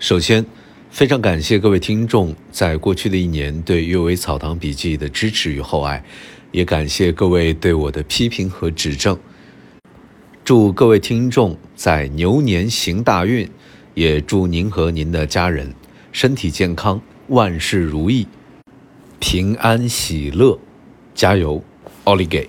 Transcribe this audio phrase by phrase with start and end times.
[0.00, 0.42] 首先
[0.90, 6.02] 非常感谢各位听众在过去的一年对阅微草堂笔记的支持与厚爱
[6.52, 9.16] 也感谢各位对我的批评和指正。
[10.42, 13.46] 祝各位听众在牛年行大运
[13.92, 15.74] 也祝您和您的家人
[16.12, 16.98] 身体健康
[17.28, 18.26] 万事如意
[19.18, 20.58] 平安喜乐
[21.14, 21.62] 加油
[22.04, 22.48] 奥利给